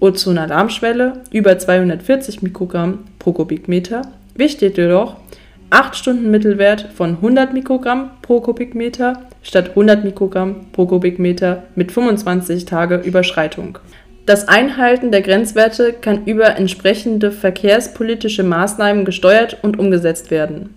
Ozon-Alarmschwelle 0.01 1.23
über 1.31 1.57
240 1.59 2.43
Mikrogramm 2.43 3.05
pro 3.19 3.33
Kubikmeter. 3.33 4.03
Wichtig 4.35 4.77
jedoch 4.77 5.17
8 5.71 5.97
Stunden 5.97 6.31
Mittelwert 6.31 6.89
von 6.95 7.17
100 7.17 7.53
Mikrogramm 7.53 8.11
pro 8.23 8.41
Kubikmeter 8.41 9.25
statt 9.43 9.71
100 9.71 10.05
Mikrogramm 10.05 10.67
pro 10.73 10.87
Kubikmeter 10.87 11.65
mit 11.75 11.93
25 11.93 12.65
Tage 12.65 12.97
Überschreitung. 12.97 13.79
Das 14.27 14.49
Einhalten 14.49 15.11
der 15.13 15.21
Grenzwerte 15.21 15.93
kann 15.93 16.25
über 16.25 16.57
entsprechende 16.57 17.31
verkehrspolitische 17.31 18.43
Maßnahmen 18.43 19.05
gesteuert 19.05 19.59
und 19.63 19.79
umgesetzt 19.79 20.31
werden. 20.31 20.75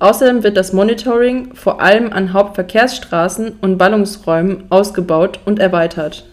Außerdem 0.00 0.44
wird 0.44 0.56
das 0.56 0.72
Monitoring 0.72 1.54
vor 1.54 1.80
allem 1.80 2.12
an 2.12 2.32
Hauptverkehrsstraßen 2.32 3.56
und 3.60 3.78
Ballungsräumen 3.78 4.64
ausgebaut 4.70 5.40
und 5.44 5.58
erweitert. 5.58 6.24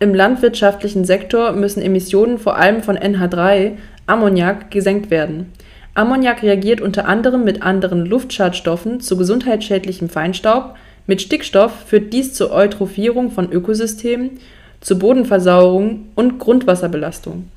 Im 0.00 0.14
landwirtschaftlichen 0.14 1.04
Sektor 1.04 1.52
müssen 1.52 1.82
Emissionen 1.82 2.38
vor 2.38 2.56
allem 2.56 2.82
von 2.82 2.96
NH3, 2.96 3.72
Ammoniak, 4.06 4.70
gesenkt 4.70 5.10
werden. 5.10 5.52
Ammoniak 5.94 6.42
reagiert 6.42 6.80
unter 6.80 7.06
anderem 7.06 7.44
mit 7.44 7.62
anderen 7.62 8.06
Luftschadstoffen 8.06 9.00
zu 9.00 9.16
gesundheitsschädlichem 9.16 10.08
Feinstaub, 10.08 10.76
mit 11.06 11.20
Stickstoff 11.22 11.72
führt 11.86 12.12
dies 12.12 12.34
zur 12.34 12.52
Eutrophierung 12.52 13.30
von 13.30 13.50
Ökosystemen 13.50 14.38
zu 14.80 14.98
Bodenversauerung 14.98 16.08
und 16.14 16.38
Grundwasserbelastung. 16.38 17.48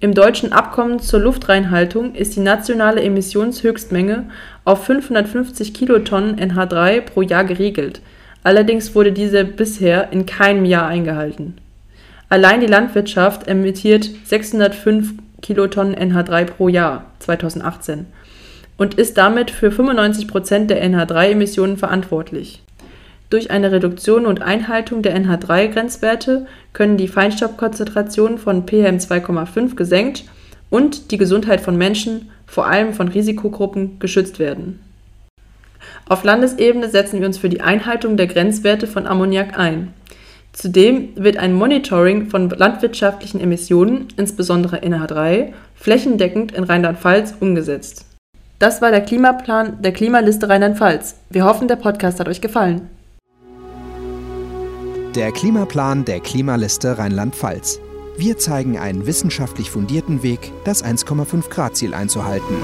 Im 0.00 0.12
deutschen 0.12 0.52
Abkommen 0.52 0.98
zur 0.98 1.20
Luftreinhaltung 1.20 2.14
ist 2.14 2.36
die 2.36 2.40
nationale 2.40 3.02
Emissionshöchstmenge 3.02 4.24
auf 4.64 4.84
550 4.84 5.72
Kilotonnen 5.72 6.36
NH3 6.36 7.00
pro 7.00 7.22
Jahr 7.22 7.44
geregelt, 7.44 8.00
allerdings 8.42 8.94
wurde 8.94 9.12
diese 9.12 9.44
bisher 9.44 10.12
in 10.12 10.26
keinem 10.26 10.64
Jahr 10.64 10.88
eingehalten. 10.88 11.58
Allein 12.28 12.60
die 12.60 12.66
Landwirtschaft 12.66 13.46
emittiert 13.46 14.10
605 14.24 15.14
Kilotonnen 15.40 15.94
NH3 15.94 16.44
pro 16.44 16.68
Jahr 16.68 17.06
(2018) 17.20 18.06
und 18.76 18.94
ist 18.94 19.16
damit 19.16 19.50
für 19.50 19.70
95 19.70 20.26
Prozent 20.26 20.70
der 20.70 20.84
NH3-Emissionen 20.84 21.76
verantwortlich 21.76 22.63
durch 23.30 23.50
eine 23.50 23.72
Reduktion 23.72 24.26
und 24.26 24.42
Einhaltung 24.42 25.02
der 25.02 25.16
NH3-Grenzwerte 25.16 26.46
können 26.72 26.96
die 26.96 27.08
Feinstaubkonzentrationen 27.08 28.38
von 28.38 28.66
PM2,5 28.66 29.74
gesenkt 29.74 30.24
und 30.70 31.10
die 31.10 31.18
Gesundheit 31.18 31.60
von 31.60 31.76
Menschen, 31.76 32.30
vor 32.46 32.66
allem 32.66 32.94
von 32.94 33.08
Risikogruppen, 33.08 33.98
geschützt 33.98 34.38
werden. 34.38 34.80
Auf 36.08 36.24
Landesebene 36.24 36.88
setzen 36.90 37.20
wir 37.20 37.26
uns 37.26 37.38
für 37.38 37.48
die 37.48 37.60
Einhaltung 37.60 38.16
der 38.16 38.26
Grenzwerte 38.26 38.86
von 38.86 39.06
Ammoniak 39.06 39.58
ein. 39.58 39.92
Zudem 40.52 41.08
wird 41.16 41.36
ein 41.36 41.52
Monitoring 41.52 42.28
von 42.30 42.48
landwirtschaftlichen 42.48 43.40
Emissionen, 43.40 44.08
insbesondere 44.16 44.78
NH3, 44.78 45.52
flächendeckend 45.74 46.52
in 46.52 46.64
Rheinland-Pfalz 46.64 47.34
umgesetzt. 47.40 48.06
Das 48.60 48.80
war 48.80 48.92
der 48.92 49.00
Klimaplan 49.00 49.82
der 49.82 49.92
Klimaliste 49.92 50.48
Rheinland-Pfalz. 50.48 51.16
Wir 51.30 51.44
hoffen, 51.44 51.66
der 51.66 51.76
Podcast 51.76 52.20
hat 52.20 52.28
euch 52.28 52.40
gefallen. 52.40 52.88
Der 55.14 55.30
Klimaplan 55.30 56.04
der 56.04 56.18
Klimaliste 56.18 56.98
Rheinland-Pfalz. 56.98 57.78
Wir 58.16 58.36
zeigen 58.36 58.78
einen 58.78 59.06
wissenschaftlich 59.06 59.70
fundierten 59.70 60.24
Weg, 60.24 60.50
das 60.64 60.84
1,5 60.84 61.50
Grad 61.50 61.76
Ziel 61.76 61.94
einzuhalten. 61.94 62.56